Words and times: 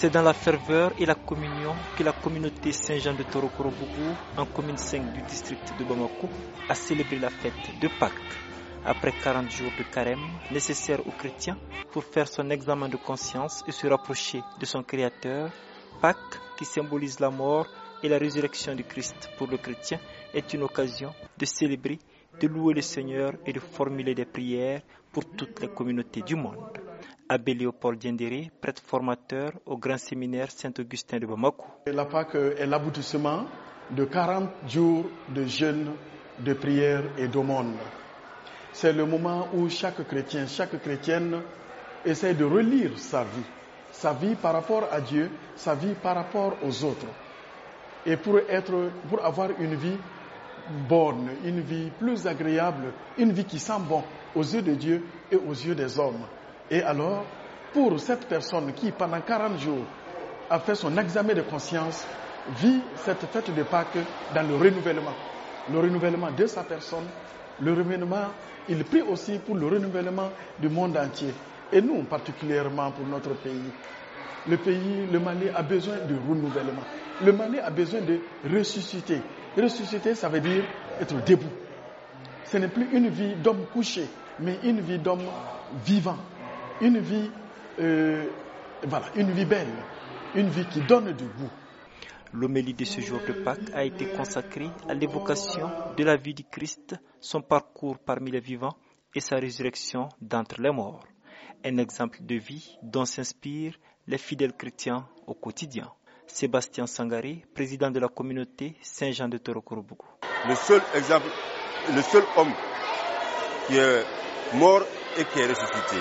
C'est 0.00 0.10
dans 0.10 0.22
la 0.22 0.32
ferveur 0.32 0.92
et 0.96 1.04
la 1.06 1.16
communion 1.16 1.74
que 1.96 2.04
la 2.04 2.12
communauté 2.12 2.70
Saint-Jean 2.70 3.14
de 3.14 3.24
Torokorobougou, 3.24 4.14
en 4.36 4.46
commune 4.46 4.76
5 4.76 5.12
du 5.12 5.22
district 5.22 5.76
de 5.76 5.82
Bamako, 5.82 6.28
a 6.68 6.74
célébré 6.76 7.18
la 7.18 7.30
fête 7.30 7.76
de 7.80 7.88
Pâques. 7.98 8.14
Après 8.84 9.10
40 9.10 9.50
jours 9.50 9.72
de 9.76 9.82
carême 9.82 10.22
nécessaires 10.52 11.04
aux 11.04 11.10
chrétiens 11.10 11.58
pour 11.90 12.04
faire 12.04 12.28
son 12.28 12.48
examen 12.50 12.88
de 12.88 12.96
conscience 12.96 13.64
et 13.66 13.72
se 13.72 13.88
rapprocher 13.88 14.40
de 14.60 14.64
son 14.66 14.84
Créateur, 14.84 15.50
Pâques, 16.00 16.38
qui 16.56 16.64
symbolise 16.64 17.18
la 17.18 17.30
mort 17.30 17.66
et 18.00 18.08
la 18.08 18.18
résurrection 18.18 18.76
du 18.76 18.84
Christ 18.84 19.28
pour 19.36 19.48
le 19.48 19.56
chrétien, 19.56 19.98
est 20.32 20.54
une 20.54 20.62
occasion 20.62 21.12
de 21.36 21.44
célébrer, 21.44 21.98
de 22.40 22.46
louer 22.48 22.74
le 22.74 22.82
Seigneur 22.82 23.32
et 23.46 23.52
de 23.52 23.60
formuler 23.60 24.14
des 24.14 24.24
prières 24.24 24.82
pour 25.12 25.24
toutes 25.24 25.60
les 25.60 25.68
communautés 25.68 26.22
du 26.22 26.36
monde. 26.36 26.56
Abbé 27.28 27.54
Léopold 27.54 27.98
Diendéré, 27.98 28.50
prêtre 28.60 28.82
formateur 28.82 29.52
au 29.66 29.76
Grand 29.76 29.98
Séminaire 29.98 30.50
Saint-Augustin 30.50 31.18
de 31.18 31.26
Bamako. 31.26 31.64
La 31.86 32.04
Pâque 32.06 32.36
est 32.36 32.66
l'aboutissement 32.66 33.44
de 33.90 34.04
40 34.04 34.48
jours 34.66 35.06
de 35.34 35.44
jeûne, 35.44 35.92
de 36.38 36.52
prière 36.54 37.02
et 37.18 37.28
d'aumône. 37.28 37.74
C'est 38.72 38.92
le 38.92 39.04
moment 39.04 39.48
où 39.54 39.68
chaque 39.68 40.06
chrétien, 40.06 40.46
chaque 40.46 40.80
chrétienne 40.80 41.40
essaie 42.04 42.34
de 42.34 42.44
relire 42.44 42.98
sa 42.98 43.24
vie, 43.24 43.44
sa 43.92 44.12
vie 44.12 44.34
par 44.36 44.52
rapport 44.52 44.88
à 44.92 45.00
Dieu, 45.00 45.30
sa 45.56 45.74
vie 45.74 45.94
par 46.02 46.14
rapport 46.14 46.56
aux 46.64 46.84
autres. 46.84 47.06
Et 48.06 48.16
pour 48.16 48.38
être, 48.48 48.90
pour 49.08 49.24
avoir 49.24 49.50
une 49.58 49.74
vie 49.74 49.96
bonne, 50.88 51.28
une 51.44 51.60
vie 51.60 51.90
plus 51.98 52.26
agréable, 52.26 52.92
une 53.16 53.32
vie 53.32 53.44
qui 53.44 53.58
sent 53.58 53.80
bon 53.88 54.02
aux 54.34 54.42
yeux 54.42 54.62
de 54.62 54.74
Dieu 54.74 55.02
et 55.30 55.36
aux 55.36 55.52
yeux 55.52 55.74
des 55.74 55.98
hommes. 55.98 56.26
Et 56.70 56.82
alors, 56.82 57.24
pour 57.72 57.98
cette 58.00 58.26
personne 58.26 58.72
qui, 58.72 58.90
pendant 58.92 59.20
40 59.20 59.58
jours, 59.58 59.84
a 60.50 60.58
fait 60.58 60.74
son 60.74 60.96
examen 60.96 61.34
de 61.34 61.42
conscience, 61.42 62.06
vit 62.60 62.80
cette 62.96 63.26
fête 63.26 63.54
de 63.54 63.62
Pâques 63.62 63.98
dans 64.34 64.42
le 64.46 64.56
renouvellement. 64.56 65.14
Le 65.72 65.78
renouvellement 65.80 66.30
de 66.30 66.46
sa 66.46 66.62
personne, 66.62 67.04
le 67.60 67.72
renouvellement, 67.72 68.28
il 68.68 68.84
prie 68.84 69.02
aussi 69.02 69.38
pour 69.38 69.56
le 69.56 69.66
renouvellement 69.66 70.30
du 70.60 70.68
monde 70.68 70.96
entier. 70.96 71.32
Et 71.72 71.82
nous, 71.82 72.02
particulièrement 72.04 72.90
pour 72.92 73.06
notre 73.06 73.34
pays. 73.34 73.70
Le 74.48 74.56
pays, 74.56 75.06
le 75.12 75.20
Mali, 75.20 75.48
a 75.54 75.62
besoin 75.62 75.96
de 75.96 76.14
renouvellement. 76.28 76.84
Le 77.22 77.32
Mali 77.32 77.58
a 77.58 77.68
besoin 77.70 78.00
de 78.00 78.18
ressusciter. 78.56 79.20
Ressusciter, 79.56 80.14
ça 80.14 80.28
veut 80.28 80.40
dire 80.40 80.64
être 81.00 81.24
debout. 81.24 81.50
Ce 82.44 82.56
n'est 82.56 82.68
plus 82.68 82.88
une 82.92 83.08
vie 83.08 83.34
d'homme 83.36 83.64
couché, 83.72 84.06
mais 84.40 84.58
une 84.64 84.80
vie 84.80 84.98
d'homme 84.98 85.24
vivant. 85.84 86.16
Une 86.80 86.98
vie, 86.98 87.30
euh, 87.80 88.26
voilà, 88.86 89.06
une 89.16 89.30
vie 89.32 89.44
belle. 89.44 89.66
Une 90.34 90.48
vie 90.48 90.64
qui 90.66 90.80
donne 90.82 91.12
du 91.12 91.24
goût. 91.24 91.50
L'homélie 92.32 92.74
de 92.74 92.84
ce 92.84 93.00
jour 93.00 93.20
de 93.26 93.32
Pâques 93.32 93.70
a 93.74 93.84
été 93.84 94.06
consacrée 94.06 94.68
à 94.88 94.94
l'évocation 94.94 95.70
de 95.96 96.04
la 96.04 96.16
vie 96.16 96.34
du 96.34 96.44
Christ, 96.44 96.94
son 97.20 97.40
parcours 97.40 97.98
parmi 97.98 98.30
les 98.30 98.40
vivants 98.40 98.76
et 99.14 99.20
sa 99.20 99.36
résurrection 99.36 100.10
d'entre 100.20 100.60
les 100.60 100.70
morts. 100.70 101.04
Un 101.64 101.78
exemple 101.78 102.18
de 102.20 102.34
vie 102.34 102.76
dont 102.82 103.06
s'inspirent 103.06 103.78
les 104.06 104.18
fidèles 104.18 104.52
chrétiens 104.52 105.08
au 105.26 105.34
quotidien. 105.34 105.90
Sébastien 106.28 106.86
Sangaré, 106.86 107.44
président 107.54 107.90
de 107.90 107.98
la 107.98 108.08
communauté 108.08 108.74
Saint-Jean 108.82 109.28
de 109.28 109.38
Torokorobougou. 109.38 110.06
Le 110.48 110.54
seul 110.54 110.80
exemple, 110.94 111.26
le 111.94 112.02
seul 112.02 112.22
homme 112.36 112.52
qui 113.66 113.76
est 113.76 114.04
mort 114.54 114.82
et 115.16 115.24
qui 115.24 115.40
est 115.40 115.46
ressuscité, 115.46 115.96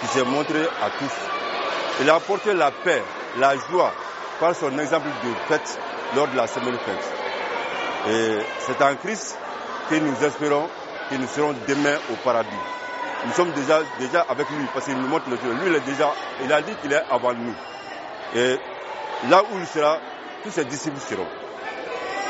qui 0.00 0.06
s'est 0.06 0.24
montré 0.24 0.60
à 0.62 0.90
tous. 0.98 1.12
Il 2.02 2.10
a 2.10 2.16
apporté 2.16 2.54
la 2.54 2.70
paix, 2.70 3.02
la 3.38 3.56
joie 3.56 3.92
par 4.40 4.54
son 4.56 4.76
exemple 4.78 5.08
de 5.22 5.34
fête 5.48 5.78
lors 6.16 6.28
de 6.28 6.36
la 6.36 6.46
semaine 6.46 6.78
fête. 6.78 7.14
Et 8.08 8.38
c'est 8.60 8.82
en 8.82 8.96
Christ 8.96 9.36
que 9.88 9.94
nous 9.96 10.24
espérons 10.24 10.66
que 11.10 11.16
nous 11.16 11.26
serons 11.28 11.54
demain 11.68 11.96
au 12.10 12.16
paradis. 12.24 12.48
Nous 13.26 13.32
sommes 13.34 13.52
déjà, 13.52 13.80
déjà 13.98 14.22
avec 14.22 14.48
lui 14.50 14.64
parce 14.72 14.86
qu'il 14.86 14.96
nous 14.96 15.08
montre 15.08 15.28
le 15.28 15.36
Dieu. 15.36 15.52
Lui, 15.52 15.66
il 15.68 15.74
est 15.74 15.80
déjà, 15.84 16.10
il 16.42 16.50
a 16.52 16.62
dit 16.62 16.72
qu'il 16.80 16.92
est 16.92 17.02
avant 17.10 17.34
nous. 17.34 17.54
Là 19.28 19.42
où 19.42 19.58
il 19.58 19.66
sera, 19.66 19.98
tous 20.42 20.50
ses 20.50 20.64
disciples 20.64 20.98
seront. 21.00 21.26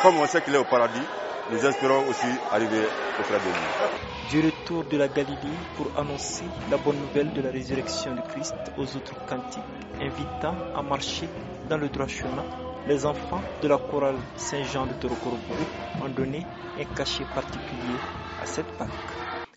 Comme 0.03 0.17
on 0.17 0.27
sait 0.27 0.43
qu'il 0.43 0.55
est 0.55 0.59
au 0.59 0.65
paradis, 0.65 1.03
nous 1.51 1.65
espérons 1.65 2.09
aussi 2.09 2.27
arriver 2.51 2.87
auprès 3.19 3.39
de 3.39 3.45
lui. 3.45 4.31
Du 4.31 4.41
retour 4.41 4.85
de 4.85 4.97
la 4.97 5.09
Galilée 5.09 5.59
pour 5.77 5.91
annoncer 5.99 6.45
la 6.69 6.79
bonne 6.79 6.99
nouvelle 6.99 7.33
de 7.33 7.43
la 7.43 7.51
résurrection 7.51 8.15
du 8.15 8.23
Christ 8.23 8.55
aux 8.77 8.97
autres 8.97 9.15
cantiques, 9.27 9.63
invitant 10.01 10.57
à 10.75 10.83
marcher 10.83 11.29
dans 11.69 11.77
le 11.77 11.89
droit 11.89 12.07
chemin, 12.07 12.45
les 12.87 13.05
enfants 13.05 13.43
de 13.61 13.69
la 13.69 13.79
chorale 13.79 14.19
Saint-Jean 14.37 14.87
de 14.87 14.95
Torokorobourou 14.95 15.67
ont 16.01 16.09
donné 16.09 16.47
un 16.79 16.85
cachet 16.85 17.25
particulier 17.25 18.01
à 18.39 18.47
cette 18.47 18.73
Pâque. 18.77 18.91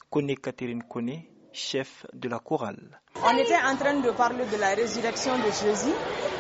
Kone 0.10 0.36
Catherine 0.36 0.84
Kone, 0.84 1.22
chef 1.54 2.06
de 2.14 2.28
la 2.30 2.40
chorale. 2.40 3.00
On 3.26 3.38
était 3.38 3.56
en 3.56 3.76
train 3.78 3.94
de 4.02 4.12
parler 4.12 4.46
de 4.46 4.58
la 4.58 4.74
résurrection 4.76 5.38
de 5.38 5.46
Jésus. 5.46 5.94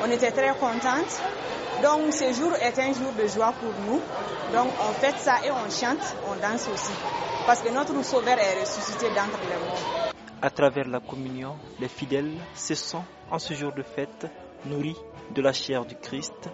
On 0.06 0.12
était 0.12 0.32
très 0.32 0.54
contente. 0.60 1.22
Donc 1.82 2.12
ce 2.12 2.34
jour 2.34 2.54
est 2.56 2.78
un 2.78 2.92
jour 2.94 3.12
de 3.18 3.26
joie 3.28 3.54
pour 3.54 3.72
nous. 3.88 4.02
Donc 4.54 4.70
on 4.82 4.94
fait 4.94 5.18
ça 5.18 5.36
et 5.46 5.52
on 5.52 5.70
chante, 5.70 6.04
on 6.28 6.36
danse 6.36 6.68
aussi. 6.74 6.92
Parce 7.46 7.62
que 7.62 7.70
notre 7.70 8.04
Sauveur 8.04 8.38
est 8.38 8.60
ressuscité 8.62 9.08
d'entre 9.10 9.40
les 9.50 9.56
morts. 9.66 10.12
À 10.42 10.50
travers 10.50 10.88
la 10.90 11.00
communion, 11.00 11.56
les 11.80 11.88
fidèles 11.88 12.34
se 12.54 12.76
sont, 12.76 13.04
en 13.32 13.40
ce 13.40 13.54
jour 13.54 13.72
de 13.72 13.84
fête, 13.84 14.28
nourris 14.66 14.98
de 15.34 15.42
la 15.42 15.54
chair 15.54 15.86
du 15.86 15.96
Christ, 15.96 16.50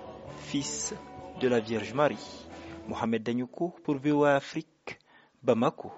fils 0.45 0.93
de 1.41 1.47
la 1.47 1.59
Vierge 1.59 1.93
Marie. 1.93 2.45
Mohamed 2.87 3.23
Danyoko 3.23 3.73
pour 3.83 3.95
VOA 3.97 4.35
Afrique, 4.35 4.99
Bamako. 5.41 5.91